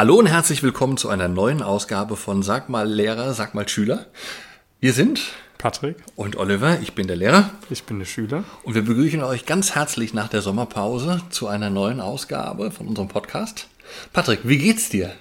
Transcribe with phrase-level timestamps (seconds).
[0.00, 4.06] Hallo und herzlich willkommen zu einer neuen Ausgabe von Sag mal Lehrer, sag mal Schüler.
[4.80, 5.20] Wir sind
[5.58, 8.44] Patrick und Oliver, ich bin der Lehrer ich bin der Schüler.
[8.62, 13.08] und wir begrüßen euch ganz herzlich nach der Sommerpause zu einer neuen Ausgabe von unserem
[13.08, 13.68] Podcast.
[14.14, 15.12] Patrick, wie geht's dir?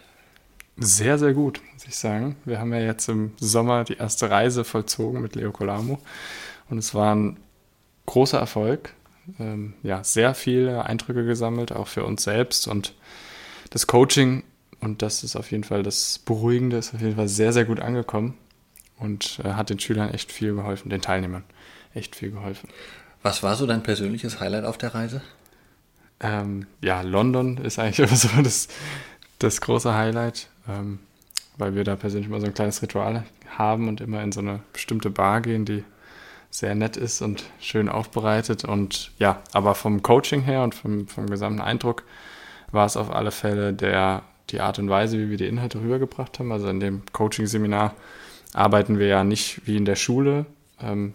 [0.78, 2.38] Sehr, sehr gut, muss ich sagen.
[2.46, 6.00] Wir haben ja jetzt im Sommer die erste Reise vollzogen mit Leo Colamo
[6.70, 7.36] und es war ein
[8.06, 8.94] großer Erfolg.
[9.40, 12.94] Ähm, ja, sehr viele Eindrücke gesammelt, auch für uns selbst und
[13.72, 14.44] das Coaching
[14.82, 17.80] und das ist auf jeden Fall das Beruhigende, ist auf jeden Fall sehr, sehr gut
[17.80, 18.38] angekommen
[18.98, 21.44] und äh, hat den Schülern echt viel geholfen, den Teilnehmern
[21.94, 22.70] echt viel geholfen.
[23.22, 25.22] Was war so dein persönliches Highlight auf der Reise?
[26.22, 28.68] Ähm, ja, London ist eigentlich immer so das,
[29.40, 31.00] das große Highlight, ähm,
[31.58, 33.24] weil wir da persönlich immer so ein kleines Ritual
[33.58, 35.84] haben und immer in so eine bestimmte Bar gehen, die
[36.52, 38.66] sehr nett ist und schön aufbereitet.
[38.66, 42.04] Und ja, aber vom Coaching her und vom, vom gesamten Eindruck
[42.72, 46.40] war es auf alle Fälle der, die Art und Weise, wie wir die Inhalte rübergebracht
[46.40, 46.52] haben.
[46.52, 47.96] Also in dem Coaching-Seminar
[48.54, 50.46] arbeiten wir ja nicht wie in der Schule.
[50.82, 51.14] Ähm,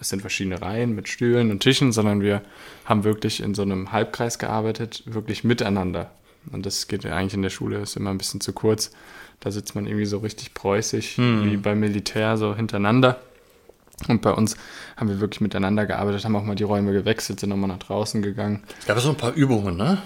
[0.00, 2.42] es sind verschiedene Reihen mit Stühlen und Tischen, sondern wir
[2.84, 6.10] haben wirklich in so einem Halbkreis gearbeitet, wirklich miteinander.
[6.52, 8.90] Und das geht ja eigentlich in der Schule, ist immer ein bisschen zu kurz.
[9.40, 13.20] Da sitzt man irgendwie so richtig preußig, wie beim Militär, so hintereinander.
[14.08, 14.56] Und bei uns
[14.96, 18.22] haben wir wirklich miteinander gearbeitet, haben auch mal die Räume gewechselt, sind nochmal nach draußen
[18.22, 18.62] gegangen.
[18.80, 20.02] Es gab so ein paar Übungen, ne?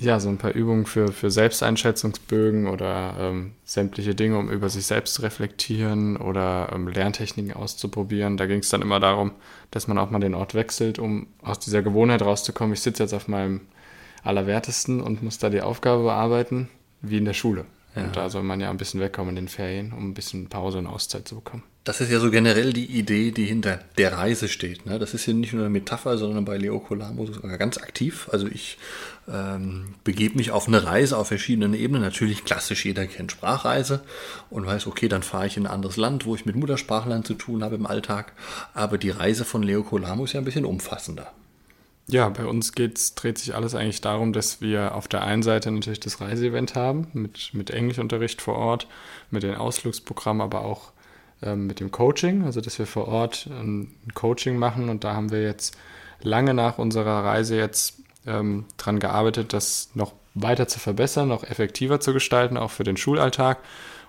[0.00, 4.86] Ja, so ein paar Übungen für, für Selbsteinschätzungsbögen oder ähm, sämtliche Dinge, um über sich
[4.86, 8.38] selbst zu reflektieren oder ähm, Lerntechniken auszuprobieren.
[8.38, 9.32] Da ging es dann immer darum,
[9.70, 12.72] dass man auch mal den Ort wechselt, um aus dieser Gewohnheit rauszukommen.
[12.72, 13.60] Ich sitze jetzt auf meinem
[14.24, 16.70] Allerwertesten und muss da die Aufgabe bearbeiten,
[17.02, 17.66] wie in der Schule.
[17.94, 20.78] Und da soll man ja ein bisschen wegkommen in den Ferien, um ein bisschen Pause
[20.78, 21.64] und Auszeit zu bekommen.
[21.82, 24.84] Das ist ja so generell die Idee, die hinter der Reise steht.
[24.84, 24.98] Ne?
[24.98, 28.28] Das ist ja nicht nur eine Metapher, sondern bei Leo Colamo sogar ganz aktiv.
[28.30, 28.76] Also ich
[29.26, 32.02] ähm, begebe mich auf eine Reise auf verschiedenen Ebenen.
[32.02, 34.02] Natürlich klassisch, jeder kennt Sprachreise
[34.50, 37.32] und weiß, okay, dann fahre ich in ein anderes Land, wo ich mit Muttersprachlern zu
[37.32, 38.34] tun habe im Alltag.
[38.74, 41.32] Aber die Reise von Leo Colamo ist ja ein bisschen umfassender.
[42.08, 45.70] Ja, bei uns geht's, dreht sich alles eigentlich darum, dass wir auf der einen Seite
[45.70, 48.86] natürlich das Reiseevent haben, mit, mit Englischunterricht vor Ort,
[49.30, 50.92] mit den Ausflugsprogrammen, aber auch
[51.42, 54.88] ähm, mit dem Coaching, also dass wir vor Ort ein Coaching machen.
[54.88, 55.76] Und da haben wir jetzt
[56.20, 62.00] lange nach unserer Reise jetzt ähm, dran gearbeitet, das noch weiter zu verbessern, noch effektiver
[62.00, 63.58] zu gestalten, auch für den Schulalltag.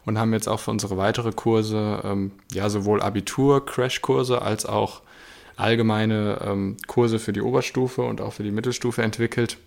[0.04, 5.02] Und haben jetzt auch für unsere weitere Kurse, ähm, ja, sowohl Abitur-Crashkurse als auch
[5.58, 9.58] allgemeine ähm, Kurse für die Oberstufe und auch für die Mittelstufe entwickelt,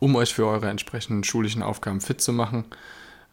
[0.00, 2.64] um euch für eure entsprechenden schulischen Aufgaben fit zu machen.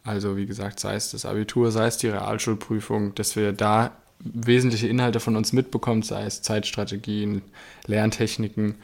[0.06, 3.90] Also wie gesagt, sei es das Abitur, sei es die Realschulprüfung, dass wir da
[4.20, 7.42] wesentliche Inhalte von uns mitbekommt, sei es Zeitstrategien,
[7.86, 8.76] Lerntechniken,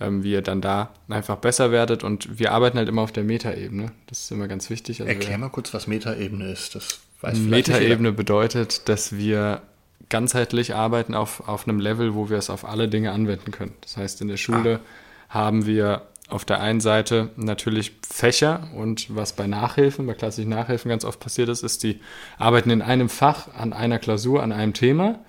[0.00, 2.04] ähm, wie ihr dann da einfach besser werdet.
[2.04, 3.90] Und wir arbeiten halt immer auf der Metaebene.
[4.06, 5.00] Das ist immer ganz wichtig.
[5.00, 6.76] Also Erklär mal kurz, was Metaebene ist.
[6.76, 9.62] Das weiß Metaebene bedeutet, dass wir
[10.08, 13.74] ganzheitlich arbeiten auf, auf einem Level, wo wir es auf alle Dinge anwenden können.
[13.80, 14.80] Das heißt, in der Schule
[15.28, 20.88] haben wir auf der einen Seite natürlich Fächer und was bei Nachhilfen, bei klassischen Nachhilfen
[20.90, 22.00] ganz oft passiert ist, ist, die
[22.36, 25.20] arbeiten in einem Fach an einer Klausur, an einem Thema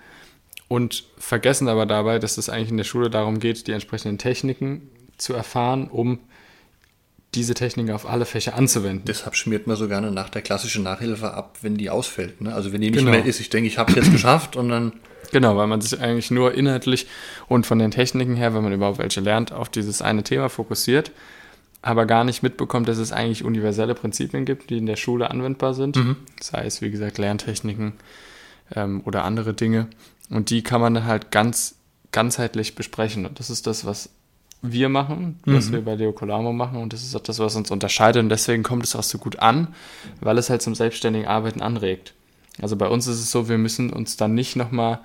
[0.68, 4.90] und vergessen aber dabei, dass es eigentlich in der Schule darum geht, die entsprechenden Techniken
[5.18, 6.20] zu erfahren, um
[7.40, 9.06] diese Techniken auf alle Fächer anzuwenden.
[9.06, 12.42] Deshalb schmiert man so gerne nach der klassischen Nachhilfe ab, wenn die ausfällt.
[12.42, 12.54] Ne?
[12.54, 13.12] Also wenn die nicht Genau.
[13.12, 14.94] mehr ist, ich denke, ich habe es jetzt geschafft und dann
[15.32, 17.06] Genau, weil man sich eigentlich nur inhaltlich
[17.48, 21.12] und von den Techniken her, wenn man überhaupt welche lernt, auf dieses eine Thema fokussiert,
[21.84, 25.74] aber gar nicht mitbekommt, dass es eigentlich universelle Prinzipien gibt, die in der Schule anwendbar
[25.76, 25.98] sind.
[26.42, 27.94] Sei es, wie gesagt, Lerntechniken
[28.76, 29.88] ähm, oder andere Dinge.
[30.32, 31.76] Und die kann man dann halt ganz
[32.12, 33.26] ganzheitlich besprechen.
[33.28, 34.10] Und das ist das, was
[34.62, 36.78] wir machen, was wir bei Leo Colamo machen.
[36.78, 38.22] Und das ist auch das, was uns unterscheidet.
[38.22, 39.70] Und deswegen kommt es auch so gut an,
[40.20, 42.14] weil es halt zum selbstständigen Arbeiten anregt.
[42.62, 45.00] Also bei uns ist es so, wir müssen uns dann nicht nochmal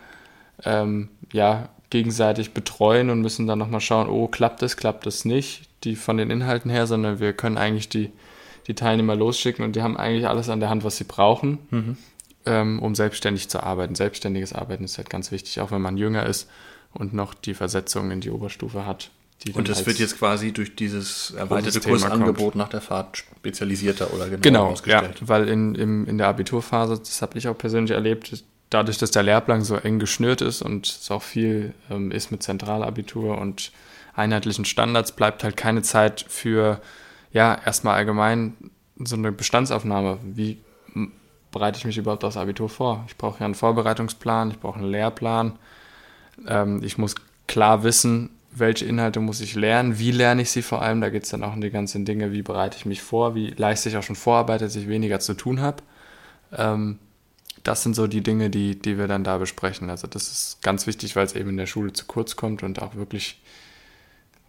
[0.64, 5.68] ähm, ja, gegenseitig betreuen und müssen dann nochmal schauen, oh, klappt es, klappt es nicht,
[5.84, 8.10] die von den Inhalten her, sondern wir können eigentlich die,
[8.66, 11.58] die Teilnehmer losschicken und die haben eigentlich alles an der Hand, was sie brauchen,
[12.46, 13.94] ähm, um selbstständig zu arbeiten.
[13.94, 16.50] Selbstständiges Arbeiten ist halt ganz wichtig, auch wenn man jünger ist
[16.92, 19.10] und noch die Versetzung in die Oberstufe hat.
[19.54, 22.54] Und das wird jetzt quasi durch dieses erweiterte Kursangebot kommt.
[22.56, 25.18] nach der Fahrt spezialisierter oder genauer Genau, ja, ausgestellt.
[25.28, 29.22] weil in, im, in der Abiturphase, das habe ich auch persönlich erlebt, dadurch, dass der
[29.22, 33.70] Lehrplan so eng geschnürt ist und es auch viel ähm, ist mit Zentralabitur und
[34.14, 36.80] einheitlichen Standards, bleibt halt keine Zeit für,
[37.32, 38.54] ja, erstmal allgemein
[38.98, 40.18] so eine Bestandsaufnahme.
[40.22, 40.58] Wie
[41.50, 43.04] bereite ich mich überhaupt aufs Abitur vor?
[43.08, 45.58] Ich brauche ja einen Vorbereitungsplan, ich brauche einen Lehrplan.
[46.46, 47.14] Ähm, ich muss
[47.46, 51.00] klar wissen, welche Inhalte muss ich lernen, wie lerne ich sie vor allem.
[51.00, 53.50] Da geht es dann auch um die ganzen Dinge, wie bereite ich mich vor, wie
[53.50, 55.82] leiste ich auch schon Vorarbeit, dass ich weniger zu tun habe.
[56.52, 56.98] Ähm,
[57.62, 59.90] das sind so die Dinge, die, die wir dann da besprechen.
[59.90, 62.80] Also das ist ganz wichtig, weil es eben in der Schule zu kurz kommt und
[62.80, 63.40] auch wirklich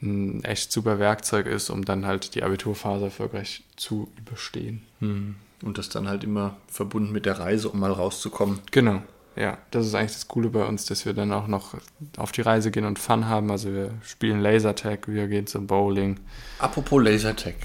[0.02, 4.84] ein echt super Werkzeug ist, um dann halt die Abiturphase erfolgreich zu überstehen.
[5.00, 5.36] Hm.
[5.64, 8.60] Und das dann halt immer verbunden mit der Reise, um mal rauszukommen.
[8.72, 9.02] Genau.
[9.36, 11.76] Ja, das ist eigentlich das Coole bei uns, dass wir dann auch noch
[12.18, 13.52] auf die Reise gehen und Fun haben.
[13.52, 16.20] Also wir spielen Lasertag, wir gehen zum Bowling.
[16.60, 17.56] Apropos Lasertag.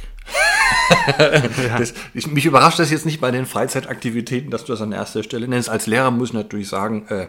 [1.18, 1.78] ja.
[1.78, 5.22] das, ich, mich überrascht das jetzt nicht bei den Freizeitaktivitäten, dass du das an erster
[5.22, 5.68] Stelle nennst.
[5.68, 7.28] Als Lehrer muss ich natürlich sagen, äh,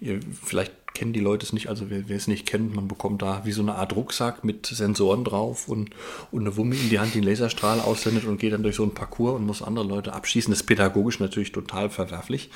[0.00, 3.20] ihr, vielleicht kennen die Leute es nicht, also wer, wer, es nicht kennt, man bekommt
[3.20, 5.90] da wie so eine Art Rucksack mit Sensoren drauf und,
[6.30, 8.82] und eine Wumme in die Hand, die einen Laserstrahl aussendet und geht dann durch so
[8.82, 10.50] einen Parcours und muss andere Leute abschießen.
[10.50, 12.50] Das ist pädagogisch natürlich total verwerflich,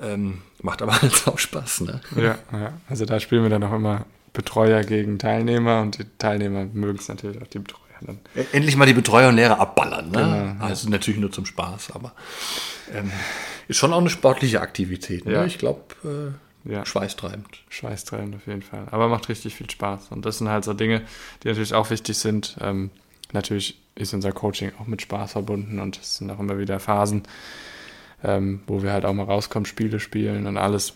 [0.00, 1.80] ähm, macht aber halt auch Spaß.
[1.82, 2.00] Ne?
[2.16, 4.04] Ja, ja, also da spielen wir dann auch immer
[4.34, 7.80] Betreuer gegen Teilnehmer und die Teilnehmer mögen es natürlich auch die Betreuer.
[8.02, 8.18] Dann.
[8.52, 10.10] Endlich mal die Betreuer und Lehrer abballern.
[10.10, 10.18] Ne?
[10.18, 10.56] Genau, ja.
[10.60, 12.12] Also natürlich nur zum Spaß, aber
[12.92, 13.10] ähm,
[13.68, 15.24] ist schon auch eine sportliche Aktivität.
[15.24, 15.32] Ne?
[15.32, 15.44] Ja.
[15.46, 16.84] Ich glaube, äh, ja.
[16.84, 17.46] Schweißtreibend.
[17.68, 18.86] Schweißtreibend auf jeden Fall.
[18.90, 20.08] Aber macht richtig viel Spaß.
[20.10, 21.02] Und das sind halt so Dinge,
[21.42, 22.56] die natürlich auch wichtig sind.
[22.60, 22.90] Ähm,
[23.32, 27.22] natürlich ist unser Coaching auch mit Spaß verbunden und es sind auch immer wieder Phasen,
[28.22, 30.94] ähm, wo wir halt auch mal rauskommen, Spiele spielen und alles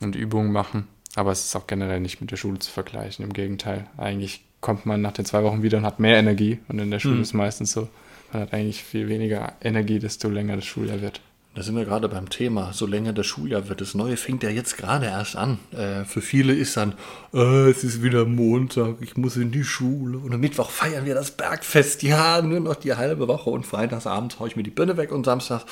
[0.00, 0.88] und Übungen machen.
[1.14, 3.24] Aber es ist auch generell nicht mit der Schule zu vergleichen.
[3.24, 6.58] Im Gegenteil, eigentlich kommt man nach den zwei Wochen wieder und hat mehr Energie.
[6.68, 7.22] Und in der Schule mhm.
[7.22, 7.88] ist meistens so,
[8.32, 11.20] man hat eigentlich viel weniger Energie, desto länger das Schuljahr wird.
[11.58, 12.72] Da sind wir gerade beim Thema.
[12.72, 15.58] So länger das Schuljahr wird, das Neue fängt ja jetzt gerade erst an.
[15.72, 16.94] Äh, für viele ist dann,
[17.34, 20.18] äh, es ist wieder Montag, ich muss in die Schule.
[20.18, 22.04] Und am Mittwoch feiern wir das Bergfest.
[22.04, 23.50] Ja, nur noch die halbe Woche.
[23.50, 25.64] Und freitagsabends haue ich mir die Birne weg und samstags,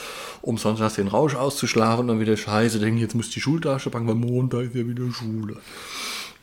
[0.43, 2.11] um sonntags den Rausch auszuschlafen.
[2.11, 5.59] Und wieder scheiße, denke jetzt muss die Schultasche packen, weil Montag ist ja wieder Schule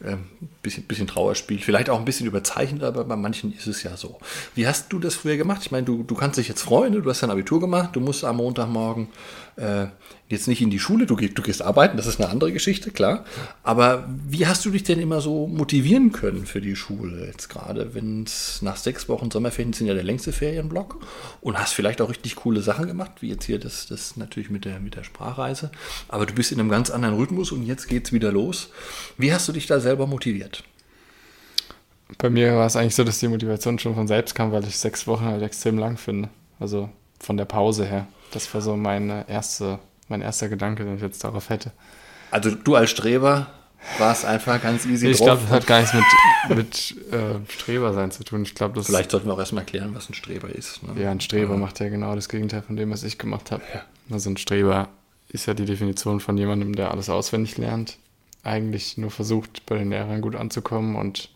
[0.06, 0.26] ähm,
[0.62, 4.20] bisschen, bisschen Trauerspiel, vielleicht auch ein bisschen überzeichnet, aber bei manchen ist es ja so.
[4.56, 5.62] Wie hast du das früher gemacht?
[5.64, 8.24] Ich meine, du, du kannst dich jetzt freuen, du hast dein Abitur gemacht, du musst
[8.24, 9.08] am Montagmorgen
[9.56, 9.88] äh,
[10.34, 13.24] jetzt nicht in die Schule, du, du gehst arbeiten, das ist eine andere Geschichte, klar.
[13.64, 17.94] Aber wie hast du dich denn immer so motivieren können für die Schule jetzt gerade,
[17.94, 21.00] wenn es nach sechs Wochen Sommerferien sind ja der längste Ferienblock
[21.42, 24.66] und hast vielleicht auch richtig coole Sachen gemacht, wie jetzt hier das, das natürlich mit
[24.66, 25.72] der, mit der Sprachreise.
[26.10, 28.70] Aber du bist in einem ganz anderen Rhythmus und jetzt geht es wieder los.
[29.18, 30.64] Wie hast du dich da selber motiviert?
[32.18, 34.78] Bei mir war es eigentlich so, dass die Motivation schon von selbst kam, weil ich
[34.78, 36.30] sechs Wochen halt extrem lang finde.
[36.60, 36.90] Also
[37.20, 38.08] von der Pause her.
[38.32, 39.80] Das war so meine erste
[40.14, 41.72] mein erster Gedanke, den ich jetzt darauf hätte.
[42.30, 43.48] Also du als Streber
[43.98, 45.94] warst einfach ganz easy Ich glaube, das hat gar nichts
[46.48, 48.44] mit, mit äh, Streber sein zu tun.
[48.44, 50.84] Ich glaube, das Vielleicht sollten wir auch erstmal erklären, was ein Streber ist.
[50.84, 51.02] Ne?
[51.02, 51.60] Ja, ein Streber ja.
[51.60, 53.64] macht ja genau das Gegenteil von dem, was ich gemacht habe.
[53.74, 53.82] Ja.
[54.12, 54.90] Also ein Streber
[55.30, 57.98] ist ja die Definition von jemandem, der alles auswendig lernt,
[58.44, 61.30] eigentlich nur versucht, bei den Lehrern gut anzukommen und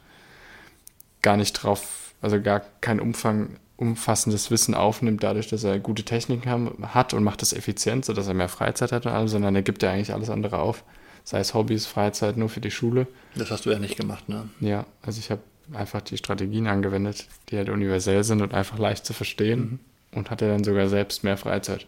[1.23, 6.49] gar nicht drauf, also gar keinen Umfang umfassendes Wissen aufnimmt, dadurch, dass er gute Techniken
[6.49, 9.61] haben, hat und macht das effizient, sodass er mehr Freizeit hat und alles, sondern er
[9.61, 10.83] gibt ja eigentlich alles andere auf.
[11.23, 13.07] Sei es Hobbys, Freizeit, nur für die Schule.
[13.35, 14.49] Das hast du ja nicht gemacht, ne?
[14.59, 15.41] Ja, also ich habe
[15.73, 19.79] einfach die Strategien angewendet, die halt universell sind und einfach leicht zu verstehen mhm.
[20.17, 21.85] und hatte dann sogar selbst mehr Freizeit.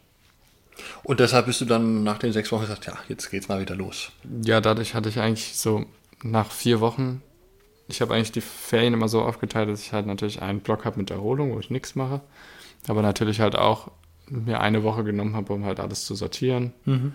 [1.03, 3.75] Und deshalb bist du dann nach den sechs Wochen gesagt, ja, jetzt geht's mal wieder
[3.75, 4.11] los.
[4.43, 5.85] Ja, dadurch hatte ich eigentlich so
[6.23, 7.21] nach vier Wochen
[7.89, 10.99] ich habe eigentlich die Ferien immer so aufgeteilt, dass ich halt natürlich einen Block habe
[10.99, 12.21] mit Erholung, wo ich nichts mache.
[12.87, 13.91] Aber natürlich halt auch
[14.27, 17.13] mir eine Woche genommen habe, um halt alles zu sortieren, mhm.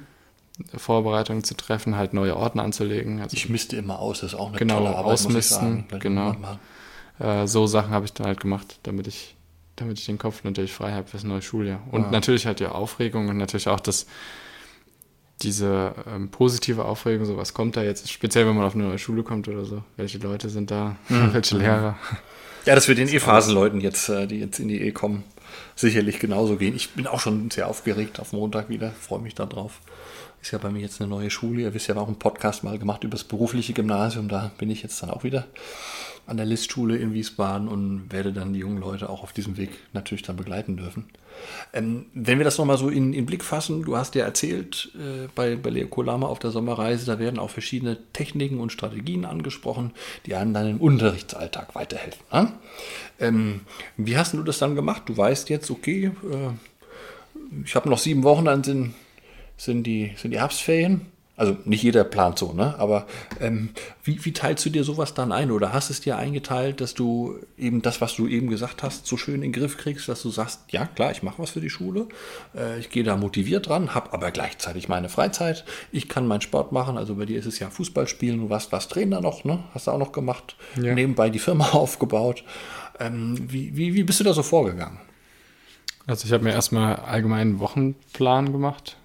[0.76, 3.22] Vorbereitungen zu treffen, halt neue Ordner anzulegen.
[3.22, 6.34] Also ich misste immer aus, das ist auch eine genau, tolle Arbeit, ausmisten, Genau,
[7.20, 9.37] äh, so Sachen habe ich dann halt gemacht, damit ich,
[9.76, 11.80] damit ich den Kopf natürlich frei habe fürs neue Schuljahr.
[11.92, 12.10] Und ja.
[12.10, 14.06] natürlich halt die Aufregung und natürlich auch das
[15.42, 18.98] diese ähm, positive Aufregung, so was kommt da jetzt, speziell wenn man auf eine neue
[18.98, 21.32] Schule kommt oder so, welche Leute sind da, mhm.
[21.34, 21.98] welche Lehrer.
[22.64, 25.24] Ja, das wird den E-Phasenleuten jetzt, äh, die jetzt in die E kommen,
[25.76, 26.75] sicherlich genauso gehen.
[26.75, 29.80] Ich bin auch schon sehr aufgeregt auf Montag wieder, freue mich darauf.
[30.42, 31.62] Ist ja bei mir jetzt eine neue Schule.
[31.62, 34.28] Ihr wisst ja, wir haben auch einen Podcast mal gemacht über das berufliche Gymnasium.
[34.28, 35.46] Da bin ich jetzt dann auch wieder
[36.26, 39.70] an der Listschule in Wiesbaden und werde dann die jungen Leute auch auf diesem Weg
[39.92, 41.06] natürlich dann begleiten dürfen.
[41.73, 45.28] Ähm, wenn wir das nochmal so in, in Blick fassen, du hast ja erzählt, äh,
[45.34, 49.92] bei, bei Leo Kolama auf der Sommerreise, da werden auch verschiedene Techniken und Strategien angesprochen,
[50.26, 52.23] die einem dann im Unterrichtsalltag weiterhelfen.
[52.32, 52.52] Ne?
[53.18, 53.61] Ähm,
[53.96, 55.02] wie hast du das dann gemacht?
[55.06, 58.94] Du weißt jetzt, okay, äh, ich habe noch sieben Wochen, dann sind,
[59.56, 61.06] sind, die, sind die Herbstferien.
[61.36, 62.76] Also nicht jeder plant so, ne?
[62.78, 63.06] Aber
[63.40, 63.70] ähm,
[64.04, 65.50] wie, wie teilst du dir sowas dann ein?
[65.50, 69.16] Oder hast es dir eingeteilt, dass du eben das, was du eben gesagt hast, so
[69.16, 71.70] schön in den Griff kriegst, dass du sagst, ja klar, ich mache was für die
[71.70, 72.06] Schule,
[72.56, 76.70] äh, ich gehe da motiviert dran, habe aber gleichzeitig meine Freizeit, ich kann meinen Sport
[76.70, 76.96] machen.
[76.96, 79.64] Also bei dir ist es ja Fußball spielen, du warst, warst Trainer noch, ne?
[79.74, 80.94] Hast du auch noch gemacht, ja.
[80.94, 82.44] nebenbei die Firma aufgebaut.
[83.00, 85.00] Ähm, wie, wie, wie bist du da so vorgegangen?
[86.06, 88.96] Also ich habe mir erstmal allgemeinen Wochenplan gemacht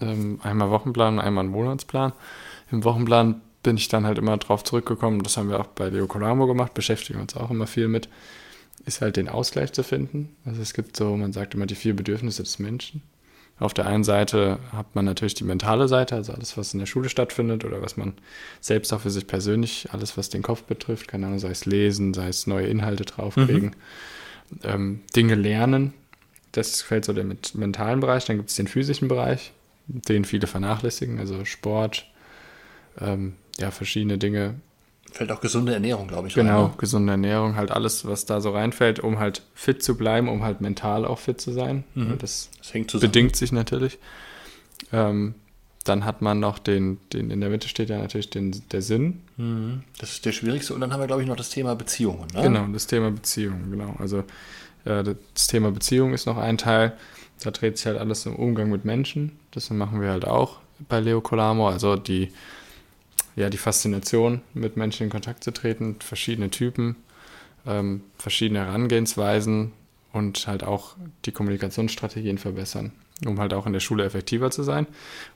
[0.00, 2.12] ähm, einmal Wochenplan, einmal einen Monatsplan.
[2.70, 6.06] Im Wochenplan bin ich dann halt immer drauf zurückgekommen, das haben wir auch bei Leo
[6.06, 8.08] Colamo gemacht, beschäftigen uns auch immer viel mit,
[8.86, 10.36] ist halt den Ausgleich zu finden.
[10.44, 13.02] Also es gibt so, man sagt immer die vier Bedürfnisse des Menschen.
[13.58, 16.86] Auf der einen Seite hat man natürlich die mentale Seite, also alles, was in der
[16.86, 18.14] Schule stattfindet oder was man
[18.60, 22.14] selbst auch für sich persönlich, alles, was den Kopf betrifft, keine Ahnung, sei es lesen,
[22.14, 23.74] sei es neue Inhalte draufkriegen,
[24.50, 24.58] mhm.
[24.62, 25.92] ähm, Dinge lernen.
[26.52, 28.24] Das fällt so dem mentalen Bereich.
[28.24, 29.52] Dann gibt es den physischen Bereich,
[29.86, 32.06] den viele vernachlässigen, also Sport,
[33.00, 34.54] ähm, ja, verschiedene Dinge.
[35.10, 36.34] Fällt auch gesunde Ernährung, glaube ich.
[36.34, 36.76] Genau, rein, ne?
[36.78, 40.60] gesunde Ernährung, halt alles, was da so reinfällt, um halt fit zu bleiben, um halt
[40.60, 41.84] mental auch fit zu sein.
[41.94, 42.18] Mhm.
[42.18, 43.98] Das, das bedingt sich natürlich.
[44.92, 45.34] Ähm,
[45.84, 49.22] dann hat man noch den, den, in der Mitte steht ja natürlich den, der Sinn.
[49.36, 49.82] Mhm.
[49.98, 50.74] Das ist der schwierigste.
[50.74, 52.26] Und dann haben wir, glaube ich, noch das Thema Beziehungen.
[52.34, 52.42] Ne?
[52.42, 53.94] Genau, das Thema Beziehungen, genau.
[53.98, 54.24] Also
[54.88, 56.96] das Thema Beziehung ist noch ein Teil.
[57.42, 59.38] Da dreht sich halt alles im Umgang mit Menschen.
[59.52, 61.68] Das machen wir halt auch bei Leo Colamo.
[61.68, 62.32] Also die,
[63.36, 66.96] ja, die Faszination, mit Menschen in Kontakt zu treten, verschiedene Typen,
[67.66, 69.72] ähm, verschiedene Herangehensweisen
[70.12, 72.92] und halt auch die Kommunikationsstrategien verbessern,
[73.26, 74.86] um halt auch in der Schule effektiver zu sein.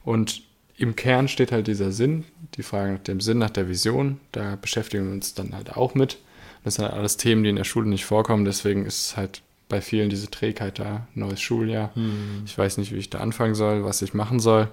[0.05, 0.43] Und
[0.77, 4.19] im Kern steht halt dieser Sinn, die Frage nach dem Sinn, nach der Vision.
[4.33, 6.19] Da beschäftigen wir uns dann halt auch mit.
[6.65, 8.45] Das sind halt alles Themen, die in der Schule nicht vorkommen.
[8.45, 11.95] Deswegen ist es halt bei vielen diese Trägheit da, neues Schuljahr.
[11.95, 12.43] Hm.
[12.45, 14.69] Ich weiß nicht, wie ich da anfangen soll, was ich machen soll.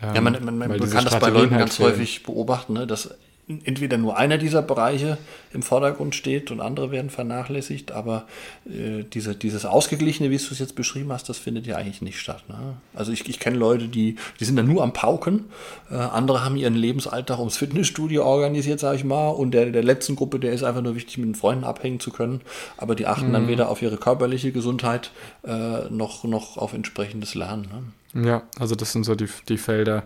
[0.00, 3.14] ja, man, man, man kann das bei Leuten halt ganz häufig beobachten, ne, dass
[3.46, 5.18] entweder nur einer dieser Bereiche
[5.52, 8.24] im Vordergrund steht und andere werden vernachlässigt, aber
[8.66, 12.18] äh, diese, dieses Ausgeglichene, wie du es jetzt beschrieben hast, das findet ja eigentlich nicht
[12.18, 12.44] statt.
[12.48, 12.56] Ne?
[12.94, 15.44] Also ich, ich kenne Leute, die, die sind dann nur am Pauken,
[15.90, 20.16] äh, andere haben ihren Lebensalltag ums Fitnessstudio organisiert, sage ich mal, und der, der letzten
[20.16, 22.40] Gruppe, der ist einfach nur wichtig, mit den Freunden abhängen zu können,
[22.78, 23.32] aber die achten mhm.
[23.34, 25.10] dann weder auf ihre körperliche Gesundheit
[25.46, 27.68] äh, noch, noch auf entsprechendes Lernen.
[28.14, 28.26] Ne?
[28.26, 30.04] Ja, also das sind so die, die Felder,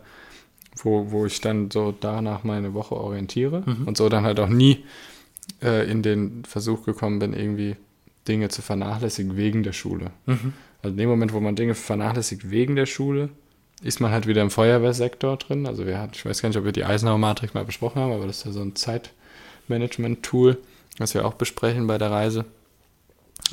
[0.84, 3.86] wo, wo ich dann so danach meine Woche orientiere mhm.
[3.86, 4.84] und so dann halt auch nie
[5.62, 7.76] äh, in den Versuch gekommen bin, irgendwie
[8.26, 10.10] Dinge zu vernachlässigen wegen der Schule.
[10.26, 10.52] Mhm.
[10.82, 13.30] Also in dem Moment, wo man Dinge vernachlässigt wegen der Schule,
[13.82, 15.66] ist man halt wieder im Feuerwehrsektor drin.
[15.66, 18.12] Also wir hatten, ich weiß gar nicht, ob wir die Eisenhower Matrix mal besprochen haben,
[18.12, 20.58] aber das ist ja so ein Zeitmanagement-Tool,
[20.98, 22.44] was wir auch besprechen bei der Reise.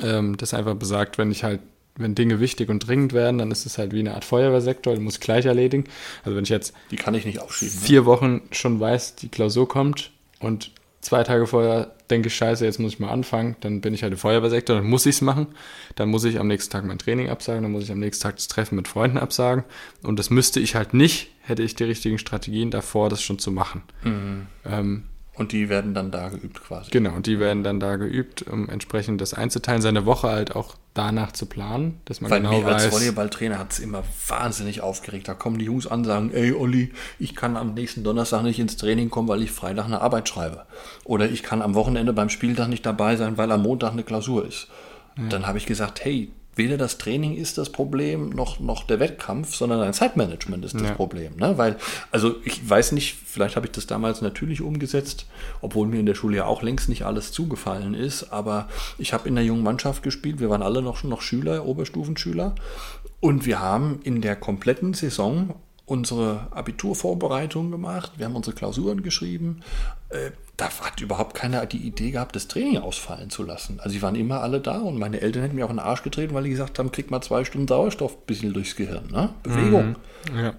[0.03, 1.61] Ähm, das einfach besagt, wenn ich halt
[1.97, 5.03] wenn Dinge wichtig und dringend werden, dann ist es halt wie eine Art Feuerwehrsektor, den
[5.03, 5.85] muss ich gleich erledigen.
[6.23, 7.75] Also wenn ich jetzt die kann ich nicht aufschieben.
[7.75, 7.81] Ne?
[7.81, 8.05] Vier ne?
[8.05, 10.71] Wochen schon weiß, die Klausur kommt und
[11.01, 14.13] zwei Tage vorher denke ich, scheiße, jetzt muss ich mal anfangen, dann bin ich halt
[14.13, 15.47] im Feuerwehrsektor, dann muss ich es machen.
[15.95, 18.35] Dann muss ich am nächsten Tag mein Training absagen, dann muss ich am nächsten Tag
[18.35, 19.63] das Treffen mit Freunden absagen.
[20.03, 23.51] Und das müsste ich halt nicht, hätte ich die richtigen Strategien davor, das schon zu
[23.51, 23.83] machen.
[24.03, 24.47] Mhm.
[24.65, 25.03] Ähm,
[25.37, 26.91] und die werden dann da geübt quasi.
[26.91, 30.75] Genau, und die werden dann da geübt, um entsprechend das einzuteilen, seine Woche halt auch
[30.93, 32.83] danach zu planen, dass man Weil genau mich weiß.
[32.85, 35.27] als Volleyballtrainer hat es immer wahnsinnig aufgeregt.
[35.27, 38.59] Da kommen die Jungs an und sagen, ey Olli, ich kann am nächsten Donnerstag nicht
[38.59, 40.65] ins Training kommen, weil ich Freitag eine Arbeit schreibe.
[41.03, 44.47] Oder ich kann am Wochenende beim Spieltag nicht dabei sein, weil am Montag eine Klausur
[44.47, 44.69] ist.
[45.17, 45.27] Ja.
[45.29, 49.55] Dann habe ich gesagt, hey, weder das Training ist das Problem, noch, noch der Wettkampf,
[49.55, 50.93] sondern ein Zeitmanagement ist das ja.
[50.93, 51.35] Problem.
[51.37, 51.57] Ne?
[51.57, 51.77] Weil,
[52.11, 55.25] also ich weiß nicht, vielleicht habe ich das damals natürlich umgesetzt,
[55.61, 59.27] obwohl mir in der Schule ja auch längst nicht alles zugefallen ist, aber ich habe
[59.27, 62.55] in der jungen Mannschaft gespielt, wir waren alle noch, noch Schüler, Oberstufenschüler
[63.19, 69.61] und wir haben in der kompletten Saison unsere Abiturvorbereitung gemacht, wir haben unsere Klausuren geschrieben.
[70.09, 73.79] Äh, da hat überhaupt keiner die Idee gehabt, das Training ausfallen zu lassen.
[73.79, 76.01] Also sie waren immer alle da und meine Eltern hätten mir auch in den Arsch
[76.01, 79.11] getreten, weil die gesagt haben, krieg mal zwei Stunden Sauerstoff ein bisschen durchs Gehirn.
[79.11, 79.33] Ne?
[79.43, 79.95] Bewegung.
[80.31, 80.39] Mhm.
[80.39, 80.53] Ja.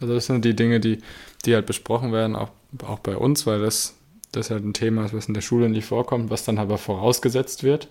[0.00, 0.98] Also das sind die Dinge, die,
[1.44, 2.50] die halt besprochen werden, auch,
[2.84, 3.94] auch bei uns, weil das,
[4.32, 7.64] das halt ein Thema ist, was in der Schule nicht vorkommt, was dann aber vorausgesetzt
[7.64, 7.88] wird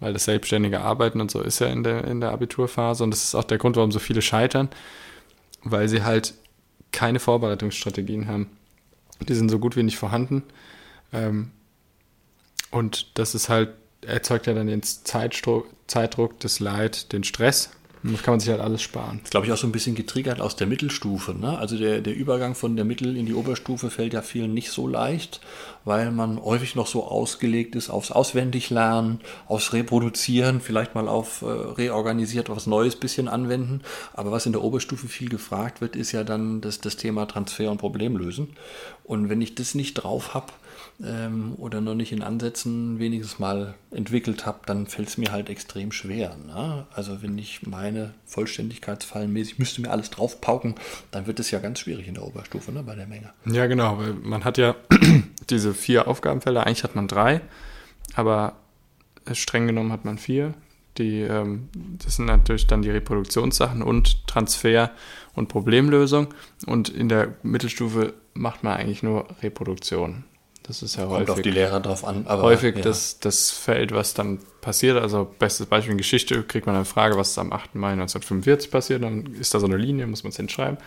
[0.00, 3.24] weil das selbstständige Arbeiten und so ist ja in der, in der Abiturphase und das
[3.24, 4.68] ist auch der Grund, warum so viele scheitern,
[5.62, 6.34] weil sie halt
[6.92, 8.50] keine Vorbereitungsstrategien haben.
[9.20, 10.42] Die sind so gut wie nicht vorhanden.
[11.12, 11.50] Ähm,
[12.70, 13.70] und das ist halt,
[14.02, 17.70] erzeugt ja dann den Zeitdruck, Zeitdruck, das Leid, den Stress
[18.12, 19.20] Das kann man sich halt alles sparen.
[19.22, 21.34] Das glaube ich auch so ein bisschen getriggert aus der Mittelstufe.
[21.34, 21.58] Ne?
[21.58, 24.86] Also der, der Übergang von der Mittel in die Oberstufe fällt ja vielen nicht so
[24.86, 25.40] leicht,
[25.84, 31.46] weil man häufig noch so ausgelegt ist aufs Auswendiglernen, aufs Reproduzieren, vielleicht mal auf äh,
[31.46, 33.80] reorganisiert was Neues bisschen anwenden.
[34.14, 37.70] Aber was in der Oberstufe viel gefragt wird, ist ja dann das, das Thema Transfer
[37.70, 38.56] und Problemlösen.
[39.04, 40.52] Und wenn ich das nicht drauf habe,
[41.04, 45.50] ähm, oder noch nicht in Ansätzen wenigstens mal entwickelt habe, dann fällt es mir halt
[45.50, 46.36] extrem schwer.
[46.46, 46.86] Ne?
[46.92, 50.74] Also wenn ich meine Vollständigkeitsfallen mäßig müsste mir alles draufpauken,
[51.10, 53.30] dann wird es ja ganz schwierig in der Oberstufe ne, bei der Menge.
[53.44, 54.74] Ja, genau, weil man hat ja
[55.50, 57.40] diese vier Aufgabenfelder, eigentlich hat man drei,
[58.14, 58.54] aber
[59.32, 60.54] streng genommen hat man vier.
[60.98, 64.92] Die, ähm, das sind natürlich dann die Reproduktionssachen und Transfer
[65.34, 66.28] und Problemlösung.
[66.64, 70.24] Und in der Mittelstufe macht man eigentlich nur Reproduktion.
[70.66, 71.30] Das ist ja Kommt häufig.
[71.30, 72.26] auf die Lehrer drauf an.
[72.28, 72.82] Häufig ja.
[72.82, 74.98] das, das Feld, was dann passiert.
[74.98, 77.76] Also, bestes Beispiel in Geschichte kriegt man eine Frage, was ist am 8.
[77.76, 79.02] Mai 1945 passiert.
[79.02, 80.78] Dann ist da so eine Linie, muss man es hinschreiben.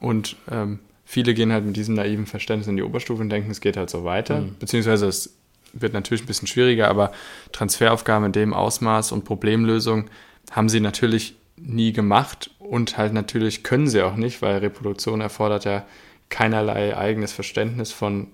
[0.00, 3.60] Und ähm, viele gehen halt mit diesem naiven Verständnis in die Oberstufe und denken, es
[3.60, 4.40] geht halt so weiter.
[4.40, 4.56] Mhm.
[4.58, 5.34] Beziehungsweise es
[5.74, 7.12] wird natürlich ein bisschen schwieriger, aber
[7.52, 10.10] Transferaufgaben in dem Ausmaß und Problemlösung
[10.50, 15.64] haben sie natürlich nie gemacht und halt natürlich können sie auch nicht, weil Reproduktion erfordert
[15.64, 15.86] ja
[16.28, 18.28] keinerlei eigenes Verständnis von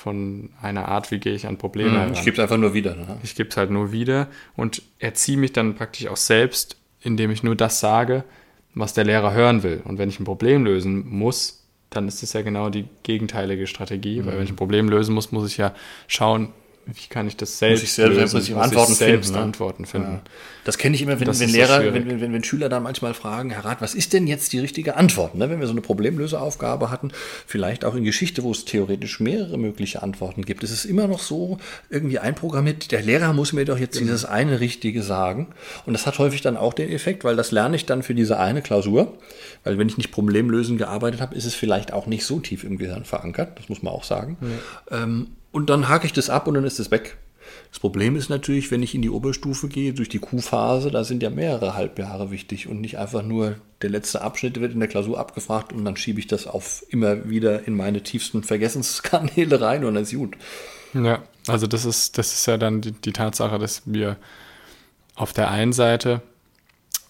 [0.00, 2.14] von einer Art, wie gehe ich an Probleme heran.
[2.14, 2.96] Ich gebe es einfach nur wieder.
[2.96, 3.18] Ne?
[3.22, 7.42] Ich gebe es halt nur wieder und erziehe mich dann praktisch auch selbst, indem ich
[7.42, 8.24] nur das sage,
[8.74, 9.82] was der Lehrer hören will.
[9.84, 14.22] Und wenn ich ein Problem lösen muss, dann ist das ja genau die gegenteilige Strategie,
[14.22, 14.26] mhm.
[14.26, 15.74] weil wenn ich ein Problem lösen muss, muss ich ja
[16.06, 16.48] schauen,
[16.86, 19.38] wie kann ich das selbst muss ich selbst, lösen, muss ich Antworten ich selbst finden,
[19.38, 19.44] ne?
[19.44, 20.12] Antworten finden.
[20.12, 20.22] Ja.
[20.64, 23.50] Das kenne ich immer, wenn, wenn Lehrer, so wenn, wenn, wenn, Schüler da manchmal fragen,
[23.50, 25.34] Herr Rat, was ist denn jetzt die richtige Antwort?
[25.34, 25.48] Ne?
[25.50, 27.12] Wenn wir so eine Problemlöseaufgabe hatten,
[27.46, 31.20] vielleicht auch in Geschichte, wo es theoretisch mehrere mögliche Antworten gibt, ist es immer noch
[31.20, 31.58] so
[31.88, 34.10] irgendwie einprogrammiert, der Lehrer muss mir doch jetzt genau.
[34.10, 35.48] dieses eine Richtige sagen.
[35.86, 38.38] Und das hat häufig dann auch den Effekt, weil das lerne ich dann für diese
[38.38, 39.18] eine Klausur.
[39.64, 42.78] Weil wenn ich nicht Problemlösen gearbeitet habe, ist es vielleicht auch nicht so tief im
[42.78, 43.58] Gehirn verankert.
[43.58, 44.36] Das muss man auch sagen.
[44.90, 45.02] Ja.
[45.02, 47.18] Ähm, und dann hake ich das ab und dann ist es weg.
[47.70, 51.22] Das Problem ist natürlich, wenn ich in die Oberstufe gehe, durch die Q-Phase, da sind
[51.22, 55.18] ja mehrere Halbjahre wichtig und nicht einfach nur der letzte Abschnitt wird in der Klausur
[55.18, 59.94] abgefragt und dann schiebe ich das auf immer wieder in meine tiefsten Vergessenskanäle rein und
[59.94, 60.36] dann ist gut.
[60.94, 64.16] Ja, also das ist, das ist ja dann die, die Tatsache, dass wir
[65.14, 66.22] auf der einen Seite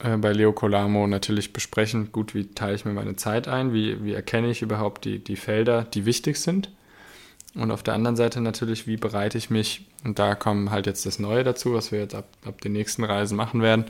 [0.00, 4.04] äh, bei Leo Colamo natürlich besprechen, gut, wie teile ich mir meine Zeit ein, wie,
[4.04, 6.70] wie erkenne ich überhaupt die, die Felder, die wichtig sind
[7.54, 11.04] und auf der anderen Seite natürlich, wie bereite ich mich, und da kommt halt jetzt
[11.04, 13.87] das Neue dazu, was wir jetzt ab, ab den nächsten Reisen machen werden,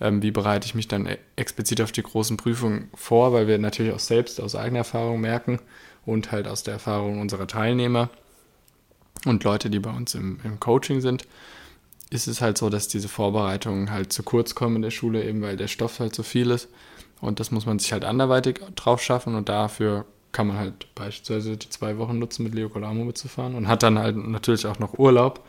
[0.00, 3.58] ähm, wie bereite ich mich dann e-, explizit auf die großen Prüfungen vor, weil wir
[3.58, 5.58] natürlich auch selbst aus eigener Erfahrung merken
[6.06, 8.10] und halt aus der Erfahrung unserer Teilnehmer
[9.26, 11.26] und Leute, die bei uns im, im Coaching sind,
[12.10, 15.42] ist es halt so, dass diese Vorbereitungen halt zu kurz kommen in der Schule, eben
[15.42, 16.68] weil der Stoff halt so viel ist.
[17.20, 21.56] Und das muss man sich halt anderweitig drauf schaffen und dafür kann man halt beispielsweise
[21.56, 24.98] die zwei Wochen nutzen, mit Leo Colamo mitzufahren und hat dann halt natürlich auch noch
[24.98, 25.44] Urlaub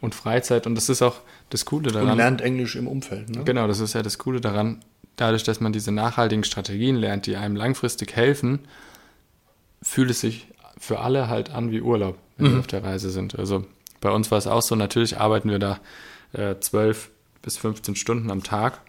[0.00, 2.10] und Freizeit und das ist auch das Coole daran.
[2.10, 3.30] Und lernt Englisch im Umfeld.
[3.30, 3.44] Ne?
[3.44, 4.80] Genau, das ist ja das Coole daran.
[5.16, 8.60] Dadurch, dass man diese nachhaltigen Strategien lernt, die einem langfristig helfen,
[9.82, 12.52] fühlt es sich für alle halt an wie Urlaub, wenn mhm.
[12.54, 13.38] wir auf der Reise sind.
[13.38, 13.64] Also
[14.00, 15.78] bei uns war es auch so, natürlich arbeiten wir da
[16.32, 17.10] äh, 12
[17.42, 18.80] bis 15 Stunden am Tag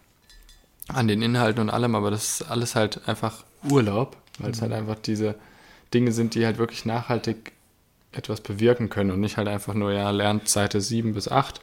[0.88, 4.72] an den Inhalten und allem, aber das ist alles halt einfach Urlaub weil es halt
[4.72, 4.78] mhm.
[4.78, 5.36] einfach diese
[5.94, 7.54] Dinge sind, die halt wirklich nachhaltig
[8.12, 11.60] etwas bewirken können und nicht halt einfach nur, ja, lernt Seite 7 bis 8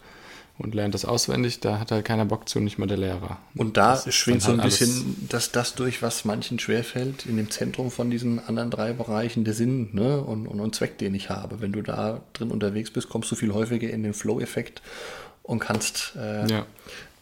[0.59, 3.39] und lernt das auswendig, da hat halt keiner Bock zu, nicht mal der Lehrer.
[3.55, 7.51] Und da schwingt so ein halt bisschen das, das durch, was manchen schwerfällt, in dem
[7.51, 10.21] Zentrum von diesen anderen drei Bereichen der Sinn ne?
[10.21, 11.61] und, und, und Zweck, den ich habe.
[11.61, 14.83] Wenn du da drin unterwegs bist, kommst du viel häufiger in den Flow-Effekt
[15.43, 16.67] und kannst äh, ja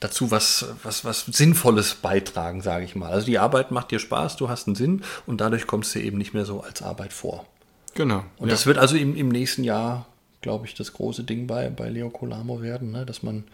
[0.01, 3.11] dazu was, was, was Sinnvolles beitragen, sage ich mal.
[3.11, 6.19] Also die Arbeit macht dir Spaß, du hast einen Sinn und dadurch kommst du eben
[6.19, 7.47] nicht mehr so als Arbeit vor.
[7.95, 8.25] Genau.
[8.39, 8.55] Und ja.
[8.55, 10.07] das wird also im, im nächsten Jahr,
[10.41, 13.05] glaube ich, das große Ding bei, bei Leo Colamo werden, ne?
[13.05, 13.45] dass man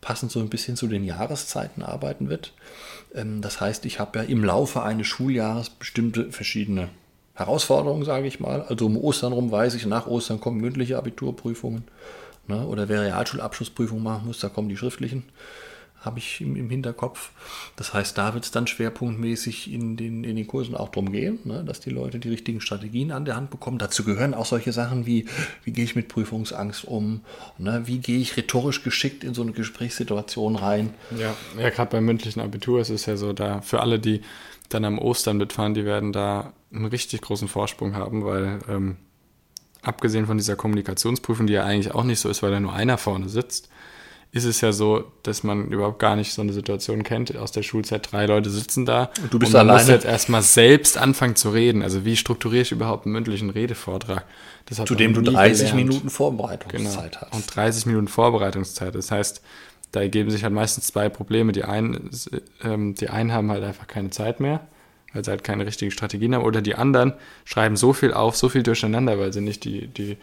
[0.00, 2.52] passend so ein bisschen zu den Jahreszeiten arbeiten wird.
[3.14, 6.88] Ähm, das heißt, ich habe ja im Laufe eines Schuljahres bestimmte verschiedene
[7.34, 8.62] Herausforderungen, sage ich mal.
[8.62, 11.84] Also um Ostern rum weiß ich, nach Ostern kommen mündliche Abiturprüfungen.
[12.48, 12.66] Ne?
[12.66, 15.22] Oder wer Realschulabschlussprüfungen machen muss, da kommen die schriftlichen
[16.04, 17.30] habe ich im, im, Hinterkopf.
[17.76, 21.38] Das heißt, da wird es dann schwerpunktmäßig in den, in den Kursen auch darum gehen,
[21.44, 23.78] ne, dass die Leute die richtigen Strategien an der Hand bekommen.
[23.78, 25.26] Dazu gehören auch solche Sachen wie,
[25.64, 27.20] wie gehe ich mit Prüfungsangst um,
[27.58, 30.94] ne, wie gehe ich rhetorisch geschickt in so eine Gesprächssituation rein.
[31.16, 34.22] Ja, ja gerade beim mündlichen Abitur ist es ja so, da für alle, die
[34.68, 38.96] dann am Ostern mitfahren, die werden da einen richtig großen Vorsprung haben, weil ähm,
[39.82, 42.98] abgesehen von dieser Kommunikationsprüfung, die ja eigentlich auch nicht so ist, weil da nur einer
[42.98, 43.68] vorne sitzt,
[44.34, 47.36] ist es ja so, dass man überhaupt gar nicht so eine Situation kennt.
[47.36, 49.10] Aus der Schulzeit drei Leute sitzen da.
[49.22, 49.82] Und du bist und man alleine.
[49.82, 51.82] muss jetzt erstmal selbst anfangen zu reden.
[51.82, 54.24] Also wie strukturiere ich überhaupt einen mündlichen Redevortrag?
[54.86, 55.88] Zu dem du man nie 30 gelernt.
[55.90, 57.26] Minuten Vorbereitungszeit Genau.
[57.30, 57.34] hast.
[57.34, 58.94] Und 30 Minuten Vorbereitungszeit.
[58.94, 59.42] Das heißt,
[59.92, 61.52] da ergeben sich halt meistens zwei Probleme.
[61.52, 62.08] Die einen,
[62.64, 64.66] ähm, die einen haben halt einfach keine Zeit mehr,
[65.12, 66.44] weil sie halt keine richtigen Strategien haben.
[66.44, 67.12] Oder die anderen
[67.44, 70.16] schreiben so viel auf, so viel durcheinander, weil sie nicht die, die,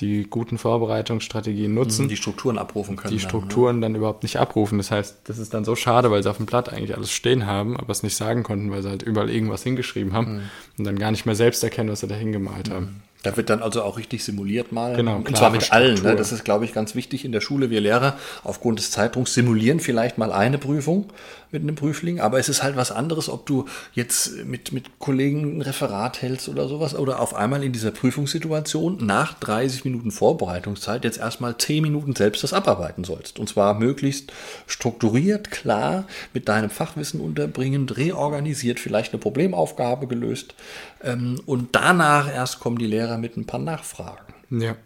[0.00, 3.12] die guten Vorbereitungsstrategien nutzen die Strukturen abrufen können.
[3.12, 3.28] die dann, ne?
[3.28, 4.78] Strukturen dann überhaupt nicht abrufen.
[4.78, 7.46] Das heißt, das ist dann so schade, weil sie auf dem Blatt eigentlich alles stehen
[7.46, 10.40] haben, aber es nicht sagen konnten, weil sie halt überall irgendwas hingeschrieben haben Mhm.
[10.78, 13.02] und dann gar nicht mehr selbst erkennen, was sie da hingemalt haben.
[13.22, 14.94] Da wird dann also auch richtig simuliert mal.
[14.94, 15.96] Genau, Und zwar mit allen.
[15.96, 16.12] Struktur.
[16.12, 16.16] Ne?
[16.16, 17.68] Das ist, glaube ich, ganz wichtig in der Schule.
[17.68, 21.10] Wir Lehrer aufgrund des Zeitdrucks simulieren vielleicht mal eine Prüfung
[21.50, 25.56] mit einem Prüfling, aber es ist halt was anderes, ob du jetzt mit, mit Kollegen
[25.56, 31.04] ein Referat hältst oder sowas oder auf einmal in dieser Prüfungssituation nach 30 Minuten Vorbereitungszeit
[31.04, 33.38] jetzt erstmal 10 Minuten selbst das abarbeiten sollst.
[33.38, 34.30] Und zwar möglichst
[34.66, 36.04] strukturiert, klar,
[36.34, 40.54] mit deinem Fachwissen unterbringend, reorganisiert, vielleicht eine Problemaufgabe gelöst.
[41.02, 44.34] Ähm, und danach erst kommen die Lehrer mit ein paar Nachfragen.
[44.50, 44.76] Ja.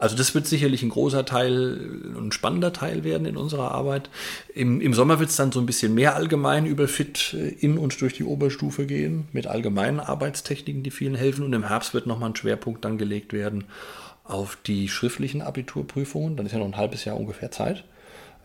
[0.00, 4.10] Also das wird sicherlich ein großer Teil, ein spannender Teil werden in unserer Arbeit.
[4.54, 7.78] Im, im Sommer wird es dann so ein bisschen mehr allgemein über Fit äh, in
[7.78, 11.44] und durch die Oberstufe gehen, mit allgemeinen Arbeitstechniken, die vielen helfen.
[11.44, 13.64] Und im Herbst wird nochmal ein Schwerpunkt dann gelegt werden
[14.22, 16.36] auf die schriftlichen Abiturprüfungen.
[16.36, 17.84] Dann ist ja noch ein halbes Jahr ungefähr Zeit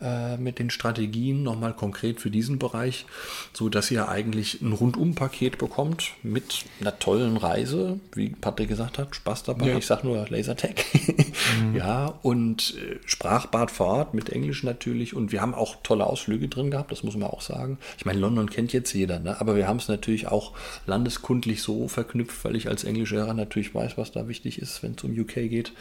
[0.04, 3.06] äh, mit den Strategien nochmal konkret für diesen Bereich,
[3.52, 9.16] so dass ihr eigentlich ein Rundumpaket bekommt mit einer tollen Reise, wie Patrick gesagt hat,
[9.16, 9.68] Spaß dabei.
[9.68, 9.78] Ja.
[9.78, 10.84] Ich sag nur Lasertag.
[11.74, 15.14] Ja, und äh, Sprachbad vor Ort mit Englisch natürlich.
[15.14, 17.78] Und wir haben auch tolle Ausflüge drin gehabt, das muss man auch sagen.
[17.98, 19.40] Ich meine, London kennt jetzt jeder, ne?
[19.40, 20.52] aber wir haben es natürlich auch
[20.86, 25.04] landeskundlich so verknüpft, weil ich als Englischlehrer natürlich weiß, was da wichtig ist, wenn es
[25.04, 25.72] um UK geht,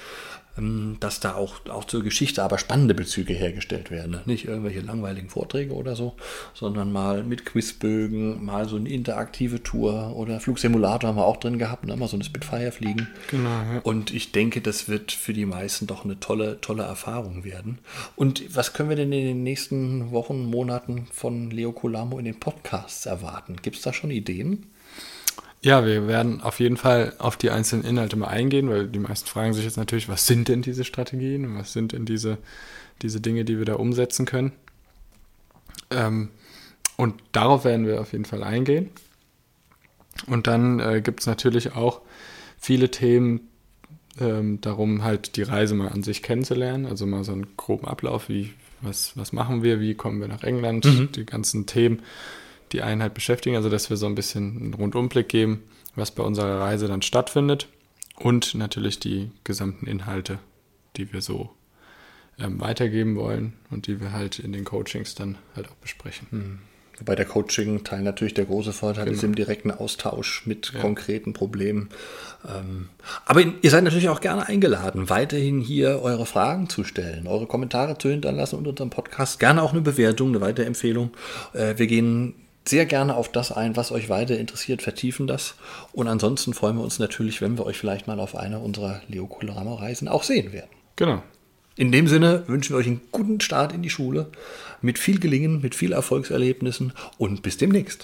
[0.56, 4.12] dass da auch, auch zur Geschichte aber spannende Bezüge hergestellt werden.
[4.12, 4.22] Ne?
[4.26, 6.14] Nicht irgendwelche langweiligen Vorträge oder so,
[6.54, 11.58] sondern mal mit Quizbögen, mal so eine interaktive Tour oder Flugsimulator haben wir auch drin
[11.58, 11.96] gehabt, ne?
[11.96, 13.08] mal so eine Spitfire fliegen.
[13.32, 13.80] Genau, ja.
[13.84, 17.80] Und ich denke, das wird für die meisten doch eine tolle, tolle Erfahrung werden.
[18.16, 22.40] Und was können wir denn in den nächsten Wochen, Monaten von Leo Colamo in den
[22.40, 23.56] Podcasts erwarten?
[23.64, 24.68] Gibt es da schon Ideen?
[25.64, 29.30] Ja, wir werden auf jeden Fall auf die einzelnen Inhalte mal eingehen, weil die meisten
[29.30, 32.38] fragen sich jetzt natürlich, was sind denn diese Strategien und was sind denn diese,
[33.02, 34.52] diese Dinge, die wir da umsetzen können.
[35.90, 36.30] Ähm,
[36.98, 38.90] und darauf werden wir auf jeden Fall eingehen.
[40.28, 42.02] Und dann äh, gibt es natürlich auch
[42.60, 43.48] viele Themen
[44.20, 46.86] ähm, darum, halt die Reise mal an sich kennenzulernen.
[46.86, 50.44] Also mal so einen groben Ablauf, wie, was, was machen wir, wie kommen wir nach
[50.44, 52.02] England, die ganzen Themen,
[52.74, 53.56] die einen halt beschäftigen.
[53.56, 55.64] Also dass wir so ein bisschen einen Rundumblick geben,
[55.96, 57.68] was bei unserer Reise dann stattfindet.
[58.16, 60.40] Und natürlich die gesamten Inhalte,
[60.98, 61.50] die wir so
[62.40, 66.60] ähm, weitergeben wollen und die wir halt in den Coachings dann halt auch besprechen.
[67.00, 71.90] Wobei der Coaching-Teil natürlich der große Vorteil ist im direkten Austausch mit konkreten Problemen.
[72.48, 72.90] Ähm,
[73.26, 77.98] aber ihr seid natürlich auch gerne eingeladen, weiterhin hier eure Fragen zu stellen, eure Kommentare
[77.98, 79.40] zu hinterlassen unter unserem Podcast.
[79.40, 81.12] Gerne auch eine Bewertung, eine Weiterempfehlung.
[81.54, 82.36] Äh, wir gehen
[82.68, 85.56] sehr gerne auf das ein, was euch weiter interessiert, vertiefen das.
[85.92, 89.28] Und ansonsten freuen wir uns natürlich, wenn wir euch vielleicht mal auf einer unserer Leo
[89.28, 90.70] Colorama-Reisen auch sehen werden.
[90.96, 91.24] Genau.
[91.76, 94.30] In dem Sinne wünschen wir euch einen guten Start in die Schule,
[94.82, 98.02] mit viel Gelingen, mit viel Erfolgserlebnissen und bis demnächst.